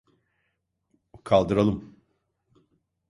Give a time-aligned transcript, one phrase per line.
[1.23, 1.97] Kaldıralım.